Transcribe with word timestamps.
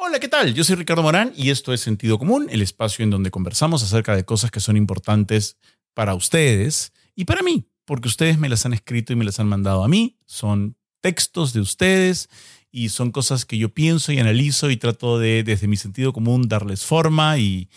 Hola, 0.00 0.20
¿qué 0.20 0.28
tal? 0.28 0.54
Yo 0.54 0.62
soy 0.62 0.76
Ricardo 0.76 1.02
Morán 1.02 1.32
y 1.34 1.50
esto 1.50 1.72
es 1.72 1.80
Sentido 1.80 2.20
Común, 2.20 2.46
el 2.50 2.62
espacio 2.62 3.02
en 3.02 3.10
donde 3.10 3.32
conversamos 3.32 3.82
acerca 3.82 4.14
de 4.14 4.24
cosas 4.24 4.52
que 4.52 4.60
son 4.60 4.76
importantes 4.76 5.58
para 5.92 6.14
ustedes 6.14 6.92
y 7.16 7.24
para 7.24 7.42
mí, 7.42 7.68
porque 7.84 8.06
ustedes 8.06 8.38
me 8.38 8.48
las 8.48 8.64
han 8.64 8.74
escrito 8.74 9.12
y 9.12 9.16
me 9.16 9.24
las 9.24 9.40
han 9.40 9.48
mandado 9.48 9.82
a 9.82 9.88
mí. 9.88 10.16
Son 10.24 10.76
textos 11.00 11.52
de 11.52 11.60
ustedes 11.60 12.28
y 12.70 12.90
son 12.90 13.10
cosas 13.10 13.44
que 13.44 13.58
yo 13.58 13.74
pienso 13.74 14.12
y 14.12 14.20
analizo 14.20 14.70
y 14.70 14.76
trato 14.76 15.18
de, 15.18 15.42
desde 15.42 15.66
mi 15.66 15.76
sentido 15.76 16.12
común, 16.12 16.46
darles 16.46 16.84
forma 16.84 17.36
y, 17.38 17.68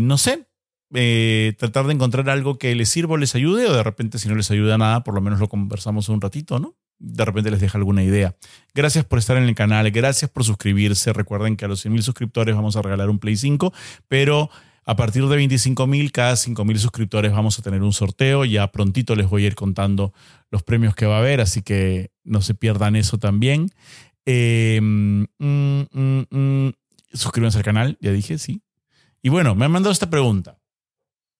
no 0.00 0.16
sé, 0.16 0.48
eh, 0.94 1.54
tratar 1.58 1.88
de 1.88 1.92
encontrar 1.92 2.30
algo 2.30 2.56
que 2.56 2.74
les 2.74 2.88
sirva 2.88 3.14
o 3.14 3.18
les 3.18 3.34
ayude, 3.34 3.66
o 3.66 3.74
de 3.74 3.82
repente, 3.82 4.18
si 4.18 4.30
no 4.30 4.34
les 4.34 4.50
ayuda 4.50 4.78
nada, 4.78 5.04
por 5.04 5.14
lo 5.14 5.20
menos 5.20 5.40
lo 5.40 5.50
conversamos 5.50 6.08
un 6.08 6.22
ratito, 6.22 6.58
¿no? 6.58 6.74
De 6.98 7.24
repente 7.24 7.50
les 7.50 7.60
deja 7.60 7.78
alguna 7.78 8.02
idea. 8.02 8.34
Gracias 8.74 9.04
por 9.04 9.18
estar 9.18 9.36
en 9.36 9.44
el 9.44 9.54
canal, 9.54 9.90
gracias 9.90 10.30
por 10.30 10.44
suscribirse. 10.44 11.12
Recuerden 11.12 11.56
que 11.56 11.64
a 11.64 11.68
los 11.68 11.84
100.000 11.84 12.02
suscriptores 12.02 12.54
vamos 12.54 12.76
a 12.76 12.82
regalar 12.82 13.10
un 13.10 13.18
Play 13.18 13.36
5, 13.36 13.72
pero 14.08 14.50
a 14.88 14.96
partir 14.96 15.26
de 15.26 15.36
25.000, 15.36 16.10
cada 16.12 16.32
5.000 16.32 16.78
suscriptores 16.78 17.30
vamos 17.30 17.58
a 17.58 17.62
tener 17.62 17.82
un 17.82 17.92
sorteo. 17.92 18.46
Ya 18.46 18.72
prontito 18.72 19.14
les 19.16 19.28
voy 19.28 19.44
a 19.44 19.48
ir 19.48 19.54
contando 19.54 20.14
los 20.50 20.62
premios 20.62 20.94
que 20.94 21.04
va 21.04 21.16
a 21.16 21.18
haber, 21.18 21.42
así 21.42 21.60
que 21.60 22.10
no 22.24 22.40
se 22.40 22.54
pierdan 22.54 22.96
eso 22.96 23.18
también. 23.18 23.70
Eh, 24.24 24.80
mm, 24.80 25.24
mm, 25.38 26.22
mm, 26.30 26.72
suscríbanse 27.12 27.58
al 27.58 27.64
canal, 27.64 27.98
ya 28.00 28.12
dije, 28.12 28.38
sí. 28.38 28.62
Y 29.20 29.28
bueno, 29.28 29.54
me 29.54 29.66
han 29.66 29.72
mandado 29.72 29.92
esta 29.92 30.08
pregunta. 30.08 30.58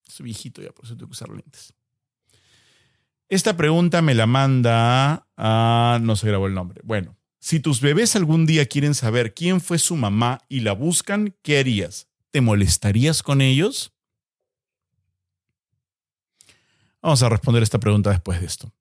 Soy 0.06 0.24
viejito 0.24 0.60
ya, 0.60 0.70
por 0.72 0.84
eso 0.84 0.94
tengo 0.94 1.08
que 1.08 1.12
usar 1.12 1.30
lentes. 1.30 1.74
Esta 3.28 3.56
pregunta 3.56 4.00
me 4.00 4.14
la 4.14 4.26
manda 4.26 5.26
a... 5.36 5.98
No 6.02 6.16
se 6.16 6.26
grabó 6.26 6.46
el 6.46 6.54
nombre. 6.54 6.80
Bueno, 6.82 7.16
si 7.38 7.60
tus 7.60 7.80
bebés 7.80 8.16
algún 8.16 8.46
día 8.46 8.66
quieren 8.66 8.94
saber 8.94 9.34
quién 9.34 9.60
fue 9.60 9.78
su 9.78 9.96
mamá 9.96 10.40
y 10.48 10.60
la 10.60 10.72
buscan, 10.72 11.36
¿qué 11.42 11.58
harías? 11.58 12.08
¿Te 12.30 12.40
molestarías 12.40 13.22
con 13.22 13.40
ellos? 13.40 13.92
Vamos 17.02 17.22
a 17.22 17.28
responder 17.28 17.62
esta 17.62 17.78
pregunta 17.78 18.10
después 18.10 18.40
de 18.40 18.46
esto. 18.46 18.72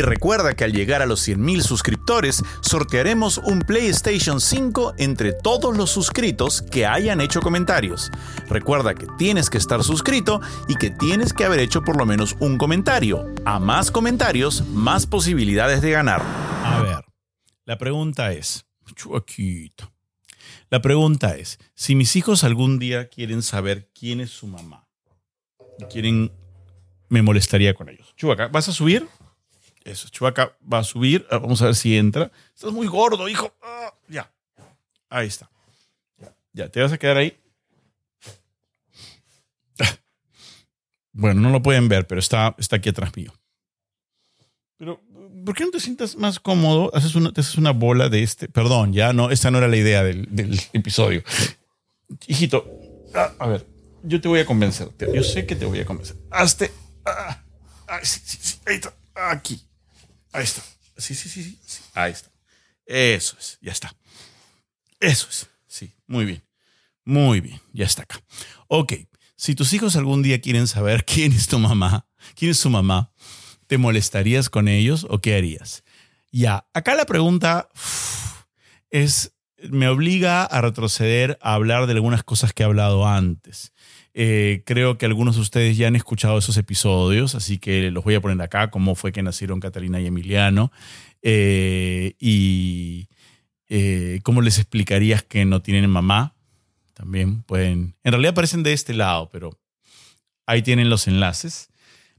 Y 0.00 0.02
recuerda 0.02 0.54
que 0.54 0.64
al 0.64 0.72
llegar 0.72 1.02
a 1.02 1.06
los 1.06 1.28
100.000 1.28 1.60
suscriptores, 1.60 2.42
sortearemos 2.62 3.36
un 3.36 3.58
PlayStation 3.58 4.40
5 4.40 4.94
entre 4.96 5.34
todos 5.34 5.76
los 5.76 5.90
suscritos 5.90 6.62
que 6.62 6.86
hayan 6.86 7.20
hecho 7.20 7.42
comentarios. 7.42 8.10
Recuerda 8.48 8.94
que 8.94 9.06
tienes 9.18 9.50
que 9.50 9.58
estar 9.58 9.84
suscrito 9.84 10.40
y 10.68 10.76
que 10.76 10.88
tienes 10.88 11.34
que 11.34 11.44
haber 11.44 11.60
hecho 11.60 11.82
por 11.82 11.98
lo 11.98 12.06
menos 12.06 12.34
un 12.40 12.56
comentario. 12.56 13.26
A 13.44 13.58
más 13.58 13.90
comentarios, 13.90 14.66
más 14.68 15.04
posibilidades 15.04 15.82
de 15.82 15.90
ganar. 15.90 16.22
A 16.64 16.80
ver, 16.80 17.04
la 17.66 17.76
pregunta 17.76 18.32
es, 18.32 18.64
chuaquito. 18.94 19.92
La 20.70 20.80
pregunta 20.80 21.36
es, 21.36 21.58
si 21.74 21.94
mis 21.94 22.16
hijos 22.16 22.42
algún 22.42 22.78
día 22.78 23.10
quieren 23.10 23.42
saber 23.42 23.90
quién 23.92 24.20
es 24.20 24.30
su 24.30 24.46
mamá, 24.46 24.88
quieren, 25.90 26.32
me 27.10 27.20
molestaría 27.20 27.74
con 27.74 27.90
ellos. 27.90 28.14
Chuaca, 28.16 28.48
¿vas 28.48 28.66
a 28.70 28.72
subir? 28.72 29.06
Eso, 29.84 30.08
Chubaca 30.08 30.56
va 30.70 30.78
a 30.78 30.84
subir. 30.84 31.26
Ah, 31.30 31.38
vamos 31.38 31.62
a 31.62 31.66
ver 31.66 31.74
si 31.74 31.96
entra. 31.96 32.30
Estás 32.54 32.72
muy 32.72 32.86
gordo, 32.86 33.28
hijo. 33.28 33.52
Ah, 33.62 33.94
ya. 34.08 34.30
Ahí 35.08 35.26
está. 35.26 35.50
Ya, 36.52 36.68
te 36.68 36.80
vas 36.82 36.92
a 36.92 36.98
quedar 36.98 37.16
ahí. 37.16 37.36
Bueno, 41.12 41.40
no 41.40 41.50
lo 41.50 41.62
pueden 41.62 41.88
ver, 41.88 42.06
pero 42.06 42.20
está, 42.20 42.54
está 42.58 42.76
aquí 42.76 42.88
atrás 42.88 43.14
mío. 43.16 43.32
Pero, 44.78 45.00
¿por 45.44 45.54
qué 45.54 45.64
no 45.64 45.70
te 45.70 45.80
sientas 45.80 46.16
más 46.16 46.38
cómodo? 46.40 46.90
Haces 46.94 47.14
una, 47.14 47.32
te 47.32 47.40
haces 47.40 47.56
una 47.56 47.72
bola 47.72 48.08
de 48.08 48.22
este. 48.22 48.48
Perdón, 48.48 48.92
ya 48.92 49.12
no, 49.12 49.30
esta 49.30 49.50
no 49.50 49.58
era 49.58 49.68
la 49.68 49.76
idea 49.76 50.02
del, 50.02 50.28
episodio. 50.72 51.22
Hijito, 52.26 52.64
ah, 53.14 53.32
a 53.38 53.46
ver, 53.48 53.66
yo 54.02 54.20
te 54.20 54.28
voy 54.28 54.40
a 54.40 54.46
convencer. 54.46 54.88
Yo 55.12 55.22
sé 55.22 55.46
que 55.46 55.56
te 55.56 55.66
voy 55.66 55.80
a 55.80 55.84
convencer. 55.84 56.16
Hazte. 56.30 56.70
ahí 57.04 58.76
está. 58.76 58.94
Aquí. 59.14 59.60
Ahí 60.32 60.44
está. 60.44 60.62
Sí, 60.96 61.14
sí, 61.14 61.28
sí, 61.28 61.58
sí. 61.64 61.82
Ahí 61.94 62.12
está. 62.12 62.30
Eso 62.86 63.36
es. 63.38 63.58
Ya 63.60 63.72
está. 63.72 63.94
Eso 64.98 65.28
es. 65.30 65.48
Sí, 65.66 65.94
muy 66.06 66.24
bien. 66.24 66.42
Muy 67.04 67.40
bien. 67.40 67.60
Ya 67.72 67.86
está 67.86 68.02
acá. 68.02 68.20
Ok. 68.68 68.94
Si 69.36 69.54
tus 69.54 69.72
hijos 69.72 69.96
algún 69.96 70.22
día 70.22 70.40
quieren 70.40 70.66
saber 70.66 71.04
quién 71.06 71.32
es 71.32 71.48
tu 71.48 71.58
mamá, 71.58 72.06
quién 72.34 72.50
es 72.50 72.58
su 72.58 72.70
mamá, 72.70 73.12
¿te 73.66 73.78
molestarías 73.78 74.50
con 74.50 74.68
ellos 74.68 75.06
o 75.08 75.20
qué 75.20 75.36
harías? 75.36 75.82
Ya, 76.30 76.66
acá 76.74 76.94
la 76.94 77.06
pregunta 77.06 77.68
es, 78.90 79.32
me 79.70 79.88
obliga 79.88 80.44
a 80.44 80.60
retroceder 80.60 81.38
a 81.40 81.54
hablar 81.54 81.86
de 81.86 81.94
algunas 81.94 82.22
cosas 82.22 82.52
que 82.52 82.62
he 82.62 82.66
hablado 82.66 83.06
antes. 83.06 83.72
Eh, 84.12 84.62
creo 84.66 84.98
que 84.98 85.06
algunos 85.06 85.36
de 85.36 85.42
ustedes 85.42 85.76
ya 85.76 85.86
han 85.86 85.96
escuchado 85.96 86.38
esos 86.38 86.56
episodios, 86.56 87.34
así 87.34 87.58
que 87.58 87.90
los 87.90 88.02
voy 88.04 88.14
a 88.14 88.20
poner 88.20 88.40
acá, 88.42 88.70
cómo 88.70 88.94
fue 88.94 89.12
que 89.12 89.22
nacieron 89.22 89.60
Catalina 89.60 90.00
y 90.00 90.06
Emiliano. 90.06 90.72
Eh, 91.22 92.14
y 92.18 93.08
eh, 93.68 94.20
cómo 94.24 94.42
les 94.42 94.58
explicarías 94.58 95.22
que 95.22 95.44
no 95.44 95.62
tienen 95.62 95.88
mamá. 95.88 96.34
También 96.94 97.42
pueden, 97.42 97.94
en 98.02 98.12
realidad 98.12 98.32
aparecen 98.32 98.62
de 98.62 98.72
este 98.72 98.94
lado, 98.94 99.30
pero 99.30 99.58
ahí 100.44 100.62
tienen 100.62 100.90
los 100.90 101.06
enlaces 101.06 101.70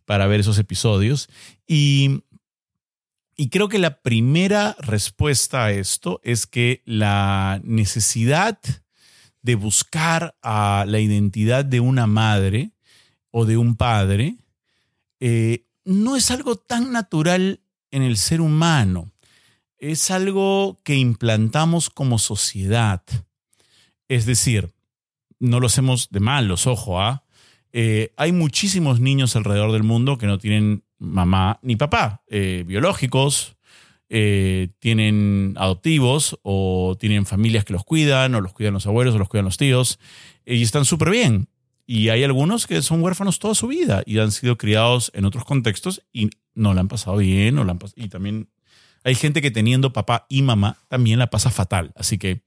para 0.06 0.28
ver 0.28 0.40
esos 0.40 0.58
episodios. 0.58 1.29
Y, 1.68 2.23
y 3.35 3.50
creo 3.50 3.69
que 3.69 3.79
la 3.79 4.02
primera 4.02 4.75
respuesta 4.79 5.66
a 5.66 5.72
esto 5.72 6.22
es 6.23 6.47
que 6.47 6.81
la 6.85 7.59
necesidad 7.63 8.59
de 9.41 9.56
buscar 9.56 10.35
a 10.41 10.85
la 10.88 11.00
identidad 11.00 11.66
de 11.66 11.79
una 11.79 12.07
madre 12.07 12.72
o 13.31 13.46
de 13.46 13.57
un 13.57 13.75
padre, 13.75 14.38
eh, 15.19 15.66
no 15.84 16.16
es 16.16 16.31
algo 16.31 16.56
tan 16.56 16.91
natural 16.91 17.62
en 17.91 18.03
el 18.03 18.18
ser 18.18 18.41
humano. 18.41 19.12
Es 19.78 20.12
algo 20.12 20.79
que 20.84 20.96
implantamos 20.96 21.90
como 21.90 22.19
sociedad. 22.19 23.03
Es 24.07 24.25
decir, 24.25 24.74
no 25.40 25.59
lo 25.59 25.68
hacemos 25.68 26.09
de 26.12 26.19
malos, 26.19 26.68
ojo, 26.68 27.02
¿ah? 27.02 27.23
Eh, 27.73 28.13
hay 28.18 28.31
muchísimos 28.31 29.00
niños 29.00 29.35
alrededor 29.35 29.72
del 29.72 29.84
mundo 29.84 30.18
que 30.18 30.28
no 30.28 30.38
tienen 30.38 30.84
mamá 31.00 31.59
ni 31.63 31.78
papá, 31.78 32.22
eh, 32.28 32.63
biológicos, 32.68 33.56
eh, 34.14 34.68
tienen 34.80 35.54
adoptivos 35.56 36.38
o 36.44 36.98
tienen 37.00 37.26
familias 37.26 37.64
que 37.64 37.72
los 37.72 37.86
cuidan 37.86 38.36
o 38.36 38.42
los 38.42 38.52
cuidan 38.52 38.74
los 38.74 38.86
abuelos 38.86 39.16
o 39.16 39.18
los 39.18 39.30
cuidan 39.30 39.46
los 39.46 39.56
tíos 39.56 40.00
y 40.46 40.62
están 40.62 40.84
súper 40.84 41.12
bien. 41.12 41.48
Y 41.88 42.10
hay 42.10 42.26
algunos 42.26 42.68
que 42.68 42.82
son 42.82 43.02
huérfanos 43.02 43.40
toda 43.40 43.56
su 43.56 43.68
vida 43.68 44.04
y 44.06 44.20
han 44.20 44.34
sido 44.34 44.58
criados 44.58 45.12
en 45.16 45.24
otros 45.24 45.46
contextos 45.46 46.04
y 46.12 46.30
no 46.54 46.74
la 46.74 46.82
han 46.82 46.90
pasado 46.90 47.18
bien 47.18 47.58
o 47.58 47.64
la 47.64 47.72
han 47.72 47.80
y 47.96 48.10
también 48.10 48.50
hay 49.06 49.16
gente 49.16 49.42
que 49.42 49.50
teniendo 49.50 49.94
papá 49.94 50.26
y 50.28 50.42
mamá 50.42 50.78
también 50.90 51.18
la 51.18 51.28
pasa 51.28 51.50
fatal. 51.50 51.94
Así 51.96 52.18
que 52.18 52.44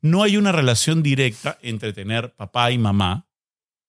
no 0.00 0.22
hay 0.22 0.38
una 0.38 0.50
relación 0.50 1.02
directa 1.02 1.58
entre 1.60 1.92
tener 1.92 2.34
papá 2.36 2.70
y 2.70 2.78
mamá 2.78 3.26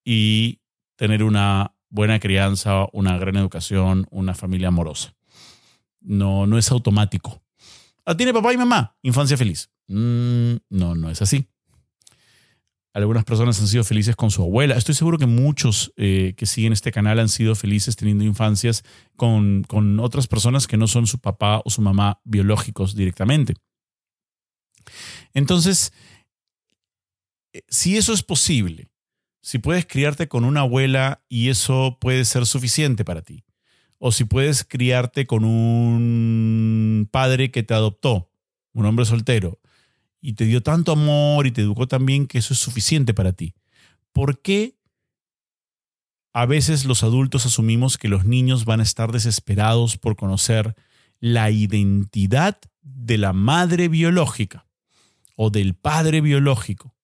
y 0.04 0.60
tener 0.96 1.22
una 1.22 1.72
buena 1.88 2.20
crianza, 2.20 2.86
una 2.92 3.16
gran 3.16 3.36
educación, 3.36 4.06
una 4.10 4.34
familia 4.34 4.68
amorosa. 4.68 5.14
No, 6.00 6.46
no 6.46 6.58
es 6.58 6.70
automático. 6.70 7.42
Ah, 8.04 8.16
tiene 8.16 8.32
papá 8.32 8.52
y 8.52 8.56
mamá, 8.56 8.96
infancia 9.02 9.36
feliz. 9.36 9.70
Mm, 9.88 10.56
no, 10.70 10.94
no 10.94 11.10
es 11.10 11.20
así. 11.22 11.48
Algunas 12.94 13.24
personas 13.24 13.60
han 13.60 13.68
sido 13.68 13.84
felices 13.84 14.16
con 14.16 14.30
su 14.30 14.42
abuela. 14.42 14.74
Estoy 14.76 14.94
seguro 14.94 15.18
que 15.18 15.26
muchos 15.26 15.92
eh, 15.96 16.34
que 16.36 16.46
siguen 16.46 16.72
este 16.72 16.90
canal 16.90 17.18
han 17.20 17.28
sido 17.28 17.54
felices 17.54 17.96
teniendo 17.96 18.24
infancias 18.24 18.82
con, 19.14 19.62
con 19.64 20.00
otras 20.00 20.26
personas 20.26 20.66
que 20.66 20.76
no 20.76 20.86
son 20.86 21.06
su 21.06 21.18
papá 21.18 21.60
o 21.64 21.70
su 21.70 21.82
mamá 21.82 22.20
biológicos 22.24 22.94
directamente. 22.96 23.54
Entonces, 25.34 25.92
eh, 27.52 27.62
si 27.68 27.96
eso 27.96 28.12
es 28.12 28.22
posible, 28.22 28.90
si 29.42 29.58
puedes 29.58 29.86
criarte 29.86 30.28
con 30.28 30.44
una 30.44 30.60
abuela 30.60 31.22
y 31.28 31.50
eso 31.50 31.98
puede 32.00 32.24
ser 32.24 32.46
suficiente 32.46 33.04
para 33.04 33.22
ti, 33.22 33.44
o 33.98 34.12
si 34.12 34.24
puedes 34.24 34.64
criarte 34.64 35.26
con 35.26 35.44
un 35.44 37.08
padre 37.10 37.50
que 37.50 37.62
te 37.62 37.74
adoptó, 37.74 38.30
un 38.72 38.86
hombre 38.86 39.04
soltero, 39.04 39.58
y 40.20 40.34
te 40.34 40.44
dio 40.44 40.62
tanto 40.62 40.92
amor 40.92 41.46
y 41.46 41.52
te 41.52 41.62
educó 41.62 41.86
tan 41.86 42.06
bien 42.06 42.26
que 42.26 42.38
eso 42.38 42.54
es 42.54 42.60
suficiente 42.60 43.14
para 43.14 43.32
ti. 43.32 43.54
¿Por 44.12 44.40
qué 44.40 44.76
a 46.32 46.46
veces 46.46 46.84
los 46.84 47.02
adultos 47.02 47.46
asumimos 47.46 47.98
que 47.98 48.08
los 48.08 48.24
niños 48.24 48.64
van 48.64 48.80
a 48.80 48.84
estar 48.84 49.12
desesperados 49.12 49.96
por 49.96 50.16
conocer 50.16 50.74
la 51.20 51.50
identidad 51.50 52.58
de 52.82 53.18
la 53.18 53.32
madre 53.32 53.88
biológica 53.88 54.66
o 55.36 55.50
del 55.50 55.74
padre 55.74 56.20
biológico? 56.20 56.98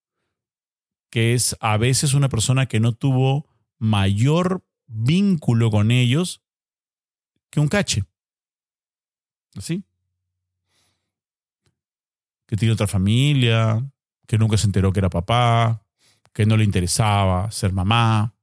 que 1.15 1.33
es 1.33 1.57
a 1.61 1.77
veces 1.77 2.13
una 2.13 2.29
persona 2.29 2.67
que 2.67 2.81
no 2.81 2.91
tuvo 2.91 3.47
mayor 3.79 4.67
vínculo 4.89 5.71
con 5.71 5.93
ellos 5.93 6.43
que 7.55 7.61
un 7.61 7.69
cache. 7.69 8.03
¿Así? 9.55 9.85
Que 12.49 12.57
tiene 12.57 12.75
otra 12.75 12.89
familia, 12.89 13.81
que 14.27 14.39
nunca 14.39 14.57
se 14.57 14.67
enteró 14.67 14.93
que 14.93 14.99
era 14.99 15.09
papá, 15.09 15.87
que 16.33 16.47
no 16.47 16.57
le 16.57 16.65
interesaba 16.65 17.49
ser 17.53 17.73
mamá. 17.73 18.35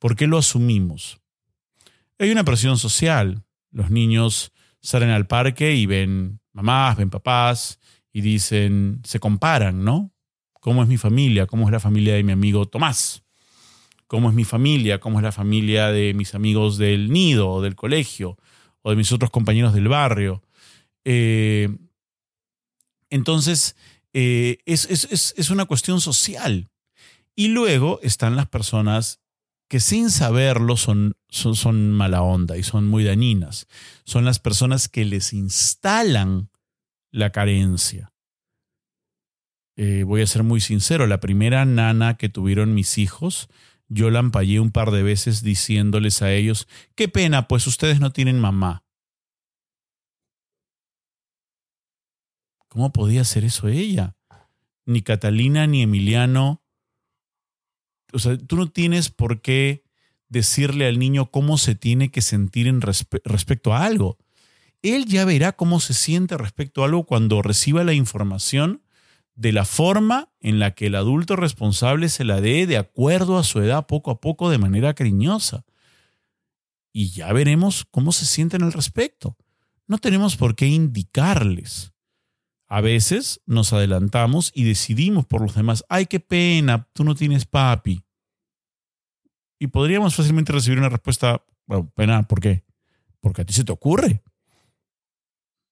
¿Por 0.00 0.16
qué 0.16 0.26
lo 0.26 0.38
asumimos? 0.38 1.20
Hay 2.18 2.32
una 2.32 2.42
presión 2.42 2.76
social. 2.78 3.44
Los 3.70 3.92
niños 3.92 4.52
salen 4.80 5.10
al 5.10 5.28
parque 5.28 5.76
y 5.76 5.86
ven 5.86 6.40
mamás, 6.52 6.96
ven 6.96 7.10
papás 7.10 7.78
y 8.12 8.22
dicen, 8.22 9.02
se 9.04 9.20
comparan, 9.20 9.84
¿no? 9.84 10.12
¿Cómo 10.54 10.82
es 10.82 10.88
mi 10.88 10.96
familia? 10.96 11.46
¿Cómo 11.46 11.66
es 11.66 11.70
la 11.70 11.78
familia 11.78 12.14
de 12.14 12.24
mi 12.24 12.32
amigo 12.32 12.66
Tomás? 12.66 13.22
¿Cómo 14.08 14.30
es 14.30 14.34
mi 14.34 14.44
familia? 14.44 15.00
¿Cómo 15.00 15.18
es 15.18 15.22
la 15.22 15.32
familia 15.32 15.92
de 15.92 16.14
mis 16.14 16.34
amigos 16.34 16.78
del 16.78 17.12
nido 17.12 17.50
o 17.50 17.62
del 17.62 17.76
colegio 17.76 18.38
o 18.82 18.90
de 18.90 18.96
mis 18.96 19.12
otros 19.12 19.30
compañeros 19.30 19.74
del 19.74 19.88
barrio? 19.88 20.42
Eh, 21.04 21.68
entonces, 23.10 23.76
eh, 24.12 24.58
es, 24.64 25.50
una 25.50 25.66
cuestión 25.66 26.00
social. 26.00 26.68
Y 27.36 27.48
luego 27.48 28.00
están 28.02 28.34
las 28.34 28.48
personas 28.48 29.20
que 29.68 29.80
sin 29.80 30.10
saberlo 30.10 30.76
son, 30.78 31.14
son, 31.28 31.92
mala 31.92 32.22
onda 32.22 32.56
y 32.56 32.62
son 32.62 32.86
muy 32.86 33.04
dañinas. 33.04 33.68
Son 34.04 34.24
las 34.24 34.38
personas 34.38 34.88
que 34.88 35.04
les 35.04 35.34
instalan 35.34 36.48
la 37.10 37.30
carencia. 37.30 38.12
Eh, 39.76 40.02
voy 40.04 40.22
a 40.22 40.26
ser 40.26 40.42
muy 40.42 40.60
sincero, 40.60 41.06
la 41.06 41.20
primera 41.20 41.64
nana 41.64 42.16
que 42.16 42.28
tuvieron 42.28 42.74
mis 42.74 42.98
hijos, 42.98 43.48
yo 43.88 44.10
la 44.10 44.18
ampallé 44.18 44.60
un 44.60 44.70
par 44.70 44.90
de 44.90 45.02
veces 45.02 45.42
diciéndoles 45.42 46.22
a 46.22 46.32
ellos, 46.32 46.68
qué 46.94 47.08
pena, 47.08 47.48
pues 47.48 47.66
ustedes 47.66 48.00
no 48.00 48.12
tienen 48.12 48.38
mamá. 48.38 48.84
¿Cómo 52.68 52.92
podía 52.92 53.22
hacer 53.22 53.44
eso 53.44 53.68
ella? 53.68 54.16
Ni 54.84 55.02
Catalina 55.02 55.66
ni 55.66 55.82
Emiliano. 55.82 56.62
O 58.12 58.18
sea, 58.18 58.36
tú 58.36 58.56
no 58.56 58.70
tienes 58.70 59.08
por 59.10 59.40
qué 59.40 59.84
decirle 60.28 60.86
al 60.86 60.98
niño 60.98 61.30
cómo 61.30 61.56
se 61.56 61.74
tiene 61.74 62.10
que 62.10 62.20
sentir 62.20 62.66
en 62.66 62.82
respecto 62.82 63.72
a 63.72 63.84
algo. 63.84 64.18
Él 64.82 65.06
ya 65.06 65.24
verá 65.24 65.52
cómo 65.52 65.80
se 65.80 65.94
siente 65.94 66.36
respecto 66.36 66.82
a 66.82 66.86
algo 66.86 67.04
cuando 67.04 67.42
reciba 67.42 67.84
la 67.84 67.94
información 67.94 68.82
de 69.38 69.52
la 69.52 69.64
forma 69.64 70.32
en 70.40 70.58
la 70.58 70.72
que 70.74 70.86
el 70.86 70.96
adulto 70.96 71.36
responsable 71.36 72.08
se 72.08 72.24
la 72.24 72.40
dé 72.40 72.66
de 72.66 72.76
acuerdo 72.76 73.38
a 73.38 73.44
su 73.44 73.60
edad 73.60 73.86
poco 73.86 74.10
a 74.10 74.20
poco 74.20 74.50
de 74.50 74.58
manera 74.58 74.94
cariñosa. 74.94 75.64
Y 76.92 77.10
ya 77.10 77.32
veremos 77.32 77.86
cómo 77.88 78.10
se 78.10 78.26
sienten 78.26 78.64
al 78.64 78.72
respecto. 78.72 79.36
No 79.86 79.98
tenemos 79.98 80.36
por 80.36 80.56
qué 80.56 80.66
indicarles. 80.66 81.92
A 82.66 82.80
veces 82.80 83.40
nos 83.46 83.72
adelantamos 83.72 84.50
y 84.56 84.64
decidimos 84.64 85.24
por 85.24 85.40
los 85.40 85.54
demás, 85.54 85.84
ay, 85.88 86.06
qué 86.06 86.18
pena, 86.18 86.88
tú 86.92 87.04
no 87.04 87.14
tienes 87.14 87.46
papi. 87.46 88.02
Y 89.60 89.68
podríamos 89.68 90.16
fácilmente 90.16 90.52
recibir 90.52 90.80
una 90.80 90.88
respuesta, 90.88 91.44
pena, 91.94 92.24
¿por 92.24 92.40
qué? 92.40 92.64
Porque 93.20 93.42
a 93.42 93.44
ti 93.44 93.52
se 93.52 93.62
te 93.62 93.70
ocurre. 93.70 94.20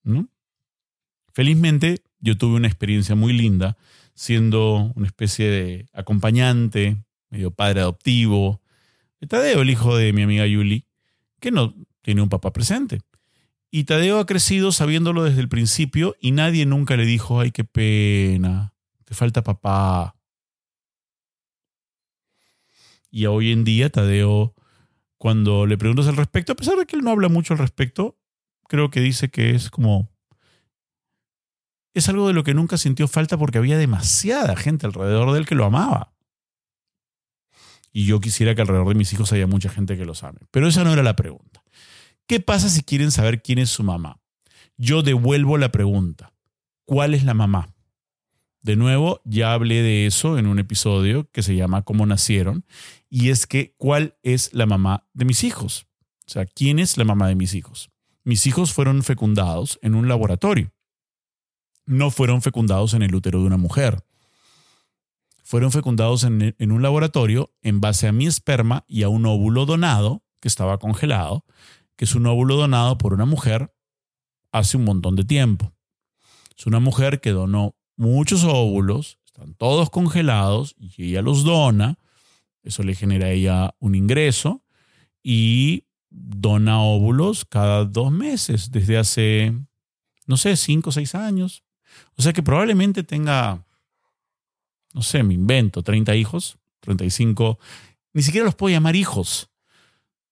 ¿No? 0.03 0.29
Felizmente, 1.33 2.01
yo 2.19 2.37
tuve 2.37 2.55
una 2.55 2.67
experiencia 2.67 3.15
muy 3.15 3.33
linda 3.33 3.77
siendo 4.13 4.91
una 4.95 5.05
especie 5.05 5.47
de 5.47 5.85
acompañante, 5.93 6.97
medio 7.29 7.51
padre 7.51 7.81
adoptivo, 7.81 8.61
de 9.19 9.27
Tadeo, 9.27 9.61
el 9.61 9.69
hijo 9.69 9.95
de 9.95 10.11
mi 10.13 10.23
amiga 10.23 10.45
Yuli, 10.47 10.85
que 11.39 11.51
no 11.51 11.75
tiene 12.01 12.21
un 12.21 12.29
papá 12.29 12.51
presente. 12.51 13.01
Y 13.69 13.83
Tadeo 13.83 14.19
ha 14.19 14.25
crecido 14.25 14.71
sabiéndolo 14.71 15.23
desde 15.23 15.41
el 15.41 15.49
principio 15.49 16.15
y 16.19 16.31
nadie 16.31 16.65
nunca 16.65 16.95
le 16.95 17.05
dijo, 17.05 17.39
ay, 17.39 17.51
qué 17.51 17.63
pena, 17.63 18.73
te 19.03 19.13
falta 19.13 19.43
papá. 19.43 20.15
Y 23.11 23.25
hoy 23.25 23.51
en 23.51 23.63
día 23.63 23.89
Tadeo, 23.89 24.55
cuando 25.17 25.65
le 25.65 25.77
preguntas 25.77 26.07
al 26.07 26.17
respecto, 26.17 26.53
a 26.53 26.55
pesar 26.55 26.77
de 26.77 26.85
que 26.85 26.95
él 26.95 27.03
no 27.03 27.11
habla 27.11 27.29
mucho 27.29 27.53
al 27.53 27.59
respecto, 27.59 28.17
creo 28.67 28.89
que 28.89 28.99
dice 28.99 29.29
que 29.29 29.51
es 29.51 29.69
como... 29.69 30.09
Es 31.97 32.09
algo 32.09 32.27
de 32.27 32.33
lo 32.33 32.43
que 32.43 32.53
nunca 32.53 32.77
sintió 32.77 33.07
falta 33.07 33.39
porque 33.39 33.57
había 33.57 33.75
demasiada 33.75 34.55
gente 34.55 34.85
alrededor 34.85 35.31
de 35.31 35.39
él 35.39 35.47
que 35.47 35.55
lo 35.55 35.65
amaba. 35.65 36.13
Y 37.91 38.05
yo 38.05 38.19
quisiera 38.21 38.53
que 38.53 38.61
alrededor 38.61 38.89
de 38.89 38.93
mis 38.93 39.11
hijos 39.13 39.33
haya 39.33 39.47
mucha 39.47 39.69
gente 39.69 39.97
que 39.97 40.05
los 40.05 40.23
ame. 40.23 40.37
Pero 40.51 40.67
esa 40.67 40.83
no 40.83 40.93
era 40.93 41.01
la 41.01 41.15
pregunta. 41.15 41.63
¿Qué 42.27 42.39
pasa 42.39 42.69
si 42.69 42.83
quieren 42.83 43.09
saber 43.09 43.41
quién 43.41 43.57
es 43.57 43.71
su 43.71 43.81
mamá? 43.81 44.19
Yo 44.77 45.01
devuelvo 45.01 45.57
la 45.57 45.71
pregunta. 45.71 46.33
¿Cuál 46.85 47.15
es 47.15 47.23
la 47.23 47.33
mamá? 47.33 47.73
De 48.61 48.75
nuevo, 48.75 49.19
ya 49.25 49.53
hablé 49.53 49.81
de 49.81 50.05
eso 50.05 50.37
en 50.37 50.45
un 50.45 50.59
episodio 50.59 51.27
que 51.31 51.41
se 51.41 51.55
llama 51.55 51.81
Cómo 51.81 52.05
nacieron, 52.05 52.63
y 53.09 53.31
es 53.31 53.47
que 53.47 53.73
¿cuál 53.77 54.19
es 54.21 54.53
la 54.53 54.67
mamá 54.67 55.07
de 55.13 55.25
mis 55.25 55.43
hijos? 55.43 55.87
O 56.27 56.29
sea, 56.29 56.45
¿quién 56.45 56.77
es 56.77 56.95
la 56.95 57.05
mamá 57.05 57.27
de 57.27 57.33
mis 57.33 57.55
hijos? 57.55 57.89
Mis 58.23 58.45
hijos 58.45 58.71
fueron 58.71 59.01
fecundados 59.01 59.79
en 59.81 59.95
un 59.95 60.07
laboratorio. 60.07 60.71
No 61.87 62.11
fueron 62.11 62.43
fecundados 62.43 62.93
en 62.93 63.01
el 63.01 63.15
útero 63.15 63.39
de 63.39 63.47
una 63.47 63.57
mujer. 63.57 64.03
Fueron 65.43 65.71
fecundados 65.71 66.23
en, 66.23 66.71
un 66.71 66.81
laboratorio 66.81 67.51
en 67.63 67.81
base 67.81 68.07
a 68.07 68.11
mi 68.11 68.27
esperma 68.27 68.85
y 68.87 69.03
a 69.03 69.09
un 69.09 69.25
óvulo 69.25 69.65
donado 69.65 70.21
que 70.39 70.47
estaba 70.47 70.77
congelado 70.77 71.43
que 71.97 72.05
es 72.05 72.15
un 72.15 72.25
óvulo 72.27 72.55
donado 72.55 72.97
por 72.97 73.13
una 73.13 73.25
mujer 73.25 73.73
hace 74.51 74.77
un 74.77 74.85
montón 74.85 75.15
de 75.15 75.25
tiempo. 75.25 75.73
Es 76.57 76.65
una 76.65 76.79
mujer 76.79 77.19
que 77.19 77.31
donó 77.31 77.75
muchos 77.97 78.43
óvulos, 78.43 79.17
están 79.25 79.55
todos 79.55 79.89
congelados 79.89 80.75
y 80.77 81.09
ella 81.09 81.21
los 81.21 81.43
dona. 81.43 81.97
Eso 82.63 82.83
le 82.83 82.95
genera 82.95 83.27
a 83.27 83.31
ella 83.31 83.75
un 83.79 83.95
ingreso 83.95 84.63
y 85.23 85.85
dona 86.09 86.81
óvulos 86.81 87.45
cada 87.45 87.83
dos 87.83 88.11
meses 88.11 88.71
desde 88.71 88.97
hace, 88.97 89.53
no 90.27 90.37
sé, 90.37 90.55
cinco 90.55 90.91
o 90.91 90.93
seis 90.93 91.15
años. 91.15 91.63
O 92.15 92.21
sea 92.21 92.33
que 92.33 92.43
probablemente 92.43 93.03
tenga, 93.03 93.65
no 94.93 95.01
sé, 95.01 95.23
me 95.23 95.33
invento, 95.33 95.83
30 95.83 96.15
hijos, 96.15 96.57
35, 96.81 97.59
ni 98.13 98.23
siquiera 98.23 98.45
los 98.45 98.55
puedo 98.55 98.73
llamar 98.73 98.95
hijos. 98.95 99.49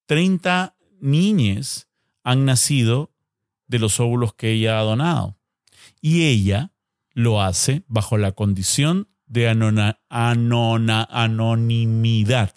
30 0.08 0.76
niñes 1.00 1.88
han 2.24 2.46
nacido 2.46 3.12
de 3.68 3.80
los 3.80 4.00
óvulos 4.00 4.34
que 4.34 4.52
ella 4.52 4.80
ha 4.80 4.84
donado. 4.84 5.38
Y 6.02 6.26
ella 6.26 6.72
lo 7.14 7.42
hace 7.42 7.84
bajo 7.88 8.18
la 8.18 8.32
condición 8.34 9.08
de 9.28 9.50
anonimidad. 11.10 12.54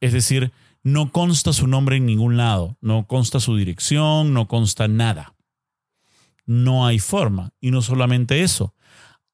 Es 0.00 0.12
decir, 0.12 0.52
no 0.82 1.12
consta 1.12 1.52
su 1.52 1.66
nombre 1.66 1.96
en 1.96 2.06
ningún 2.06 2.36
lado, 2.36 2.76
no 2.80 3.06
consta 3.06 3.40
su 3.40 3.56
dirección, 3.56 4.32
no 4.32 4.48
consta 4.48 4.88
nada. 4.88 5.34
No 6.50 6.84
hay 6.84 6.98
forma. 6.98 7.52
Y 7.60 7.70
no 7.70 7.80
solamente 7.80 8.42
eso, 8.42 8.74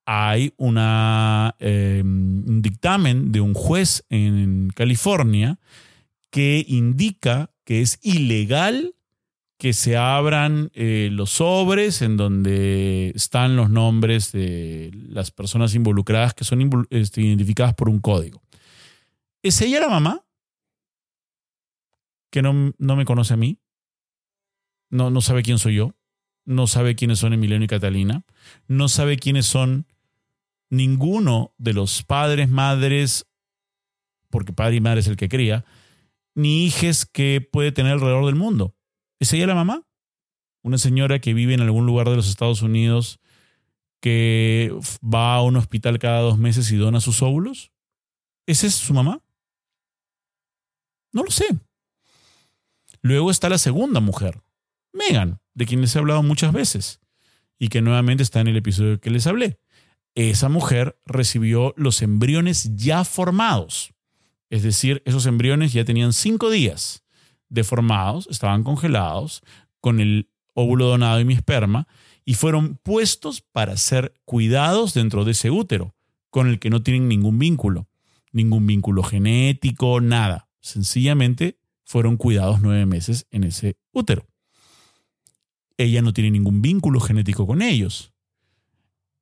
hay 0.05 0.53
em, 0.59 2.45
un 2.47 2.61
dictamen 2.61 3.33
de 3.33 3.41
un 3.41 3.55
juez 3.55 4.05
en 4.11 4.69
California 4.75 5.59
que 6.31 6.63
indica 6.69 7.51
que 7.65 7.81
es 7.81 7.99
ilegal 8.03 8.95
que 9.57 9.73
se 9.73 9.97
abran 9.97 10.71
eh, 10.75 11.09
los 11.11 11.31
sobres 11.31 12.03
en 12.03 12.19
donde 12.19 13.13
están 13.15 13.57
los 13.57 13.71
nombres 13.71 14.33
de 14.33 14.91
las 15.09 15.31
personas 15.31 15.75
involucradas 15.75 16.35
que 16.35 16.45
son 16.45 16.87
este, 16.91 17.23
identificadas 17.23 17.73
por 17.73 17.89
un 17.89 18.01
código. 18.01 18.43
¿Es 19.43 19.63
ella 19.63 19.81
la 19.81 19.89
mamá? 19.89 20.23
Que 22.31 22.43
no, 22.43 22.75
no 22.77 22.95
me 22.95 23.07
conoce 23.07 23.33
a 23.33 23.39
mí. 23.39 23.59
No, 24.91 25.09
no 25.09 25.23
sabe 25.23 25.43
quién 25.43 25.59
soy 25.59 25.77
yo. 25.77 25.95
No 26.47 26.67
sabe 26.67 26.95
quiénes 26.95 27.19
son 27.19 27.33
Emiliano 27.33 27.65
y 27.65 27.69
Catalina. 27.69 28.25
No 28.69 28.89
sabe 28.89 29.19
quiénes 29.19 29.47
son 29.47 29.87
ninguno 30.71 31.53
de 31.59 31.75
los 31.75 32.03
padres, 32.05 32.49
madres, 32.49 33.27
porque 34.31 34.53
padre 34.53 34.77
y 34.77 34.81
madre 34.81 35.01
es 35.01 35.09
el 35.09 35.17
que 35.17 35.29
cría, 35.29 35.65
ni 36.35 36.65
hijes 36.65 37.05
que 37.05 37.41
puede 37.41 37.73
tener 37.73 37.93
alrededor 37.93 38.27
del 38.27 38.37
mundo. 38.37 38.75
¿Es 39.19 39.33
ella 39.33 39.47
la 39.47 39.55
mamá? 39.55 39.83
Una 40.63 40.79
señora 40.79 41.21
que 41.21 41.35
vive 41.35 41.55
en 41.55 41.63
algún 41.63 41.85
lugar 41.85 42.09
de 42.09 42.17
los 42.17 42.29
Estados 42.29 42.63
Unidos 42.63 43.21
que 44.01 44.73
va 45.03 45.35
a 45.35 45.43
un 45.43 45.57
hospital 45.57 45.99
cada 45.99 46.21
dos 46.21 46.39
meses 46.39 46.71
y 46.71 46.77
dona 46.77 47.01
sus 47.01 47.23
óvulos. 47.23 47.73
¿Esa 48.47 48.67
es 48.67 48.75
su 48.75 48.95
mamá? 48.95 49.21
No 51.13 51.25
lo 51.25 51.31
sé. 51.31 51.47
Luego 53.01 53.31
está 53.31 53.49
la 53.49 53.59
segunda 53.59 54.01
mujer, 54.01 54.43
Megan, 54.93 55.41
de 55.57 55.67
quien 55.67 55.81
les 55.81 55.97
he 55.97 55.99
hablado 55.99 56.23
muchas 56.23 56.53
veces 56.53 57.01
y 57.59 57.69
que 57.69 57.81
nuevamente 57.83 58.23
está 58.23 58.41
en 58.41 58.49
el 58.49 58.57
episodio 58.57 59.01
que 59.01 59.11
les 59.11 59.27
hablé. 59.27 59.59
esa 60.15 60.49
mujer 60.49 60.99
recibió 61.05 61.75
los 61.77 62.01
embriones 62.01 62.75
ya 62.77 63.05
formados. 63.05 63.93
Es 64.49 64.63
decir, 64.63 65.03
esos 65.05 65.27
embriones 65.27 65.73
ya 65.73 65.85
tenían 65.85 66.13
cinco 66.13 66.49
días 66.49 67.03
deformados, 67.49 68.29
estaban 68.31 68.63
congelados 68.63 69.43
con 69.81 70.01
el 70.01 70.31
óvulo 70.55 70.87
donado 70.87 71.21
y 71.21 71.25
mi 71.25 71.35
esperma 71.35 71.87
y 72.25 72.35
fueron 72.35 72.77
puestos 72.77 73.41
para 73.41 73.77
ser 73.77 74.15
cuidados 74.25 74.95
dentro 74.95 75.25
de 75.25 75.33
ese 75.33 75.51
útero, 75.51 75.95
con 76.31 76.49
el 76.49 76.59
que 76.59 76.71
no 76.71 76.83
tienen 76.83 77.09
ningún 77.09 77.39
vínculo, 77.39 77.89
ningún 78.33 78.67
vínculo 78.67 79.03
genético, 79.03 80.01
nada. 80.01 80.49
Sencillamente 80.61 81.59
fueron 81.85 82.17
cuidados 82.17 82.61
nueve 82.61 82.85
meses 82.87 83.27
en 83.31 83.45
ese 83.45 83.77
útero. 83.93 84.27
Ella 85.79 86.03
no 86.03 86.13
tiene 86.13 86.31
ningún 86.31 86.63
vínculo 86.63 87.01
genético 87.01 87.47
con 87.47 87.63
ellos. 87.63 88.13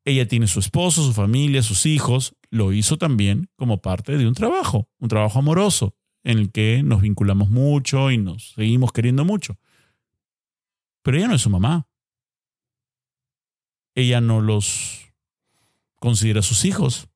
Ella 0.05 0.29
tiene 0.29 0.47
su 0.47 0.61
esposo, 0.61 1.03
su 1.03 1.13
familia, 1.13 1.63
sus 1.63 1.87
hijos. 1.87 2.37
Lo 2.51 2.73
hizo 2.73 2.99
también 2.99 3.49
como 3.57 3.81
parte 3.81 4.17
de 4.19 4.29
un 4.29 4.35
trabajo, 4.35 4.89
un 4.99 5.09
trabajo 5.09 5.39
amoroso, 5.39 5.95
en 6.23 6.39
el 6.39 6.53
que 6.53 6.83
nos 6.83 7.03
vinculamos 7.03 7.51
mucho 7.51 8.11
y 8.11 8.19
nos 8.19 8.53
seguimos 8.53 8.93
queriendo 8.93 9.25
mucho. 9.25 9.59
Pero 11.03 11.17
ella 11.17 11.29
no 11.29 11.35
es 11.35 11.43
su 11.43 11.51
mamá. 11.51 11.89
Ella 13.95 14.21
no 14.21 14.41
los 14.41 15.13
considera 16.01 16.43
sus 16.43 16.65
hijos. 16.65 17.09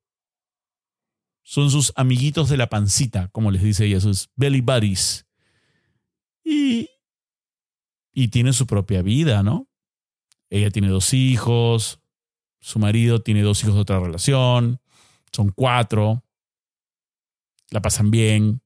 Son 1.42 1.71
sus 1.71 1.92
amiguitos 1.97 2.49
de 2.49 2.57
la 2.57 2.68
pancita, 2.68 3.28
como 3.28 3.50
les 3.50 3.62
dice 3.62 3.87
ella, 3.87 4.00
sus 4.00 4.30
belly 4.37 4.61
buddies. 4.61 5.26
Y, 6.45 6.88
y 8.18 8.28
tiene 8.28 8.52
su 8.52 8.66
propia 8.66 9.00
vida, 9.00 9.44
¿no? 9.44 9.68
Ella 10.50 10.72
tiene 10.72 10.88
dos 10.88 11.14
hijos, 11.14 12.00
su 12.58 12.80
marido 12.80 13.22
tiene 13.22 13.42
dos 13.42 13.62
hijos 13.62 13.76
de 13.76 13.80
otra 13.82 14.00
relación, 14.00 14.80
son 15.30 15.52
cuatro, 15.52 16.25
la 17.70 17.80
pasan 17.80 18.10
bien, 18.10 18.60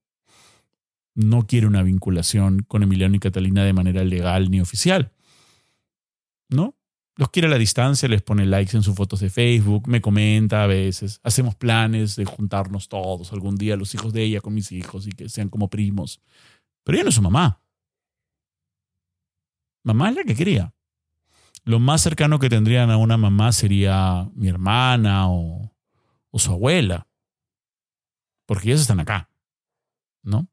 no 1.13 1.45
quiere 1.45 1.67
una 1.67 1.83
vinculación 1.83 2.63
con 2.67 2.81
Emiliano 2.81 3.15
y 3.15 3.19
Catalina 3.19 3.63
de 3.63 3.73
manera 3.73 4.03
legal 4.03 4.49
ni 4.49 4.59
oficial. 4.59 5.11
¿No? 6.49 6.75
Los 7.15 7.29
quiere 7.29 7.47
a 7.47 7.51
la 7.51 7.59
distancia, 7.59 8.09
les 8.09 8.23
pone 8.23 8.47
likes 8.47 8.75
en 8.75 8.81
sus 8.81 8.95
fotos 8.95 9.19
de 9.19 9.29
Facebook, 9.29 9.87
me 9.87 10.01
comenta 10.01 10.63
a 10.63 10.67
veces, 10.67 11.19
hacemos 11.21 11.53
planes 11.53 12.15
de 12.15 12.25
juntarnos 12.25 12.87
todos 12.87 13.31
algún 13.31 13.55
día, 13.55 13.75
los 13.75 13.93
hijos 13.93 14.13
de 14.13 14.23
ella 14.23 14.41
con 14.41 14.55
mis 14.55 14.71
hijos 14.71 15.05
y 15.05 15.11
que 15.11 15.29
sean 15.29 15.49
como 15.49 15.69
primos. 15.69 16.21
Pero 16.83 16.95
ella 16.95 17.03
no 17.03 17.09
es 17.09 17.15
su 17.15 17.21
mamá. 17.21 17.62
Mamá 19.83 20.09
es 20.09 20.15
la 20.15 20.23
que 20.23 20.35
quería. 20.35 20.73
Lo 21.65 21.79
más 21.79 22.01
cercano 22.01 22.39
que 22.39 22.49
tendrían 22.49 22.89
a 22.89 22.97
una 22.97 23.17
mamá 23.17 23.51
sería 23.51 24.29
mi 24.33 24.49
hermana 24.49 25.29
o, 25.29 25.71
o 26.31 26.39
su 26.39 26.51
abuela, 26.51 27.07
porque 28.45 28.69
ellas 28.69 28.81
están 28.81 28.99
acá, 28.99 29.29
¿no? 30.23 30.47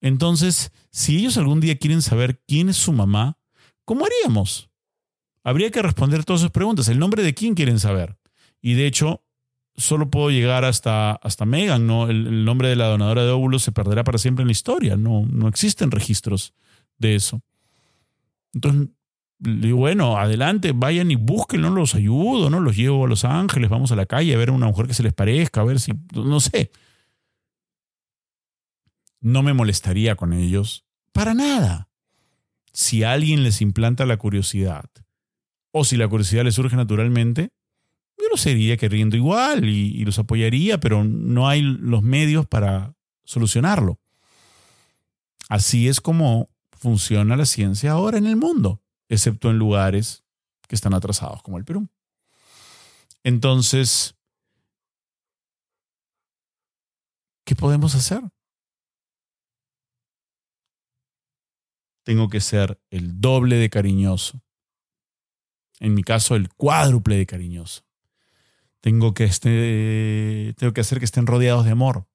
Entonces, 0.00 0.72
si 0.90 1.16
ellos 1.16 1.36
algún 1.36 1.60
día 1.60 1.78
quieren 1.78 2.02
saber 2.02 2.40
quién 2.46 2.68
es 2.68 2.76
su 2.76 2.92
mamá, 2.92 3.38
¿cómo 3.84 4.04
haríamos? 4.04 4.70
Habría 5.42 5.70
que 5.70 5.82
responder 5.82 6.24
todas 6.24 6.42
sus 6.42 6.50
preguntas. 6.50 6.88
¿El 6.88 6.98
nombre 6.98 7.22
de 7.22 7.34
quién 7.34 7.54
quieren 7.54 7.78
saber? 7.78 8.16
Y 8.60 8.74
de 8.74 8.86
hecho, 8.86 9.22
solo 9.76 10.10
puedo 10.10 10.30
llegar 10.30 10.64
hasta, 10.64 11.12
hasta 11.12 11.44
Megan, 11.44 11.86
¿no? 11.86 12.08
El, 12.08 12.44
nombre 12.44 12.68
de 12.68 12.76
la 12.76 12.86
donadora 12.86 13.24
de 13.24 13.30
óvulos 13.30 13.62
se 13.62 13.72
perderá 13.72 14.04
para 14.04 14.18
siempre 14.18 14.42
en 14.42 14.48
la 14.48 14.52
historia. 14.52 14.96
No, 14.96 15.24
no 15.30 15.48
existen 15.48 15.90
registros 15.90 16.54
de 16.98 17.14
eso. 17.14 17.42
Entonces, 18.54 18.88
bueno, 19.38 20.16
adelante, 20.16 20.72
vayan 20.74 21.10
y 21.10 21.16
búsquenlo, 21.16 21.70
los 21.70 21.94
ayudo, 21.94 22.48
¿no? 22.50 22.60
Los 22.60 22.76
llevo 22.76 23.04
a 23.04 23.08
Los 23.08 23.24
Ángeles, 23.24 23.68
vamos 23.68 23.92
a 23.92 23.96
la 23.96 24.06
calle 24.06 24.34
a 24.34 24.38
ver 24.38 24.48
a 24.48 24.52
una 24.52 24.66
mujer 24.66 24.86
que 24.86 24.94
se 24.94 25.02
les 25.02 25.12
parezca, 25.12 25.60
a 25.60 25.64
ver 25.64 25.78
si, 25.78 25.92
no 26.14 26.40
sé 26.40 26.70
no 29.26 29.42
me 29.42 29.54
molestaría 29.54 30.14
con 30.14 30.32
ellos 30.32 30.86
para 31.12 31.34
nada. 31.34 31.88
Si 32.72 33.02
alguien 33.02 33.42
les 33.42 33.60
implanta 33.60 34.06
la 34.06 34.18
curiosidad, 34.18 34.88
o 35.72 35.84
si 35.84 35.96
la 35.96 36.06
curiosidad 36.06 36.44
les 36.44 36.54
surge 36.54 36.76
naturalmente, 36.76 37.50
yo 38.18 38.28
los 38.30 38.40
seguiría 38.40 38.76
queriendo 38.76 39.16
igual 39.16 39.68
y 39.68 40.04
los 40.04 40.20
apoyaría, 40.20 40.78
pero 40.78 41.02
no 41.02 41.48
hay 41.48 41.62
los 41.62 42.04
medios 42.04 42.46
para 42.46 42.94
solucionarlo. 43.24 43.98
Así 45.48 45.88
es 45.88 46.00
como 46.00 46.48
funciona 46.78 47.36
la 47.36 47.46
ciencia 47.46 47.92
ahora 47.92 48.18
en 48.18 48.26
el 48.26 48.36
mundo, 48.36 48.82
excepto 49.08 49.50
en 49.50 49.58
lugares 49.58 50.24
que 50.68 50.74
están 50.74 50.94
atrasados 50.94 51.42
como 51.42 51.58
el 51.58 51.64
Perú. 51.64 51.88
Entonces, 53.22 54.16
¿qué 57.44 57.54
podemos 57.54 57.94
hacer? 57.94 58.22
tengo 62.06 62.28
que 62.28 62.40
ser 62.40 62.80
el 62.90 63.20
doble 63.20 63.56
de 63.56 63.68
cariñoso. 63.68 64.40
En 65.80 65.92
mi 65.92 66.04
caso, 66.04 66.36
el 66.36 66.48
cuádruple 66.50 67.16
de 67.16 67.26
cariñoso. 67.26 67.84
Tengo 68.80 69.12
que, 69.12 69.24
este, 69.24 70.54
tengo 70.56 70.72
que 70.72 70.82
hacer 70.82 71.00
que 71.00 71.04
estén 71.04 71.26
rodeados 71.26 71.64
de 71.64 71.72
amor. 71.72 72.06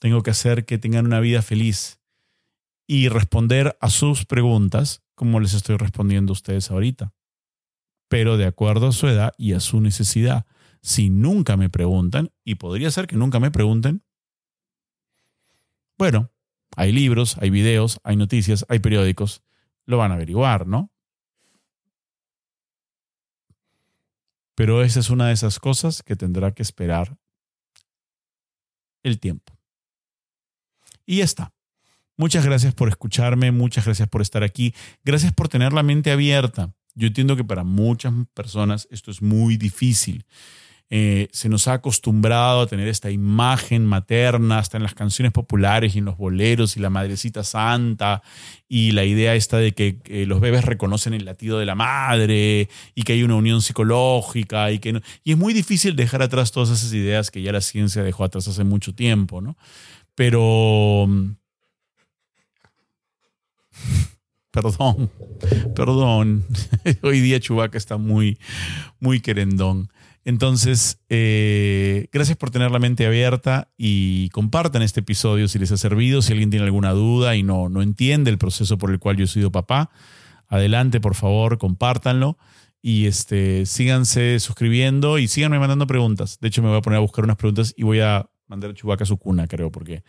Tengo 0.00 0.24
que 0.24 0.32
hacer 0.32 0.64
que 0.64 0.78
tengan 0.78 1.06
una 1.06 1.20
vida 1.20 1.42
feliz. 1.42 1.97
Y 2.90 3.08
responder 3.08 3.76
a 3.80 3.90
sus 3.90 4.24
preguntas 4.24 5.04
como 5.14 5.40
les 5.40 5.52
estoy 5.52 5.76
respondiendo 5.76 6.32
a 6.32 6.34
ustedes 6.34 6.70
ahorita. 6.70 7.12
Pero 8.08 8.38
de 8.38 8.46
acuerdo 8.46 8.88
a 8.88 8.92
su 8.92 9.06
edad 9.08 9.34
y 9.36 9.52
a 9.52 9.60
su 9.60 9.80
necesidad. 9.80 10.46
Si 10.80 11.10
nunca 11.10 11.56
me 11.58 11.68
preguntan, 11.68 12.32
y 12.44 12.54
podría 12.54 12.90
ser 12.90 13.06
que 13.06 13.16
nunca 13.16 13.40
me 13.40 13.50
pregunten, 13.50 14.02
bueno, 15.98 16.30
hay 16.76 16.92
libros, 16.92 17.36
hay 17.38 17.50
videos, 17.50 18.00
hay 18.04 18.16
noticias, 18.16 18.64
hay 18.68 18.78
periódicos. 18.78 19.42
Lo 19.84 19.98
van 19.98 20.12
a 20.12 20.14
averiguar, 20.14 20.66
¿no? 20.66 20.90
Pero 24.54 24.82
esa 24.82 25.00
es 25.00 25.10
una 25.10 25.26
de 25.26 25.34
esas 25.34 25.58
cosas 25.58 26.02
que 26.02 26.16
tendrá 26.16 26.52
que 26.52 26.62
esperar 26.62 27.18
el 29.02 29.20
tiempo. 29.20 29.58
Y 31.04 31.18
ya 31.18 31.24
está. 31.24 31.52
Muchas 32.20 32.44
gracias 32.44 32.74
por 32.74 32.88
escucharme, 32.88 33.52
muchas 33.52 33.84
gracias 33.84 34.08
por 34.08 34.22
estar 34.22 34.42
aquí, 34.42 34.74
gracias 35.04 35.32
por 35.32 35.48
tener 35.48 35.72
la 35.72 35.84
mente 35.84 36.10
abierta. 36.10 36.74
Yo 36.96 37.06
entiendo 37.06 37.36
que 37.36 37.44
para 37.44 37.62
muchas 37.62 38.12
personas 38.34 38.88
esto 38.90 39.12
es 39.12 39.22
muy 39.22 39.56
difícil. 39.56 40.26
Eh, 40.90 41.28
se 41.30 41.48
nos 41.48 41.68
ha 41.68 41.74
acostumbrado 41.74 42.62
a 42.62 42.66
tener 42.66 42.88
esta 42.88 43.12
imagen 43.12 43.86
materna, 43.86 44.58
hasta 44.58 44.78
en 44.78 44.82
las 44.82 44.94
canciones 44.94 45.30
populares 45.30 45.94
y 45.94 45.98
en 45.98 46.06
los 46.06 46.16
boleros 46.16 46.76
y 46.76 46.80
la 46.80 46.90
madrecita 46.90 47.44
santa, 47.44 48.20
y 48.68 48.90
la 48.90 49.04
idea 49.04 49.36
esta 49.36 49.58
de 49.58 49.74
que 49.74 50.00
los 50.26 50.40
bebés 50.40 50.64
reconocen 50.64 51.14
el 51.14 51.24
latido 51.24 51.60
de 51.60 51.66
la 51.66 51.76
madre 51.76 52.68
y 52.96 53.02
que 53.02 53.12
hay 53.12 53.22
una 53.22 53.36
unión 53.36 53.62
psicológica 53.62 54.72
y 54.72 54.80
que 54.80 55.00
y 55.22 55.32
es 55.32 55.38
muy 55.38 55.54
difícil 55.54 55.94
dejar 55.94 56.22
atrás 56.22 56.50
todas 56.50 56.70
esas 56.70 56.92
ideas 56.92 57.30
que 57.30 57.42
ya 57.42 57.52
la 57.52 57.60
ciencia 57.60 58.02
dejó 58.02 58.24
atrás 58.24 58.48
hace 58.48 58.64
mucho 58.64 58.92
tiempo, 58.92 59.40
¿no? 59.40 59.56
Pero 60.16 61.06
perdón, 64.50 65.10
perdón. 65.74 66.44
Hoy 67.02 67.20
día 67.20 67.40
Chubaca 67.40 67.78
está 67.78 67.96
muy, 67.96 68.38
muy 69.00 69.20
querendón. 69.20 69.90
Entonces, 70.24 71.00
eh, 71.08 72.08
gracias 72.12 72.36
por 72.36 72.50
tener 72.50 72.70
la 72.70 72.78
mente 72.78 73.06
abierta 73.06 73.70
y 73.78 74.28
compartan 74.30 74.82
este 74.82 75.00
episodio 75.00 75.48
si 75.48 75.58
les 75.58 75.72
ha 75.72 75.78
servido. 75.78 76.20
Si 76.20 76.32
alguien 76.32 76.50
tiene 76.50 76.66
alguna 76.66 76.92
duda 76.92 77.34
y 77.34 77.42
no, 77.42 77.68
no 77.70 77.80
entiende 77.80 78.30
el 78.30 78.36
proceso 78.36 78.76
por 78.76 78.90
el 78.90 78.98
cual 78.98 79.16
yo 79.16 79.24
he 79.24 79.28
sido 79.28 79.50
papá, 79.50 79.90
adelante, 80.48 81.00
por 81.00 81.14
favor, 81.14 81.56
compártanlo. 81.56 82.36
Y 82.82 83.06
este, 83.06 83.64
síganse 83.64 84.38
suscribiendo 84.38 85.18
y 85.18 85.28
síganme 85.28 85.58
mandando 85.58 85.86
preguntas. 85.86 86.38
De 86.40 86.48
hecho, 86.48 86.62
me 86.62 86.68
voy 86.68 86.78
a 86.78 86.82
poner 86.82 86.98
a 86.98 87.00
buscar 87.00 87.24
unas 87.24 87.36
preguntas 87.36 87.72
y 87.76 87.84
voy 87.84 88.00
a 88.00 88.28
mandar 88.48 88.70
a 88.70 88.74
Chubaca 88.74 89.04
a 89.04 89.06
su 89.06 89.16
cuna, 89.16 89.46
creo, 89.46 89.72
porque 89.72 90.04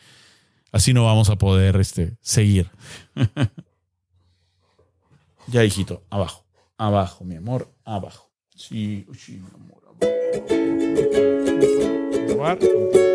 así 0.71 0.93
no 0.93 1.05
vamos 1.05 1.29
a 1.29 1.37
poder 1.37 1.75
este, 1.77 2.17
seguir. 2.21 2.69
ya, 5.47 5.63
hijito, 5.63 6.03
abajo, 6.09 6.45
abajo, 6.77 7.23
mi 7.23 7.35
amor, 7.35 7.71
abajo. 7.83 8.29
Sí, 8.55 9.07
sí, 9.17 9.39
mi 9.39 9.49
amor. 9.53 9.79
Grabar. 12.39 13.08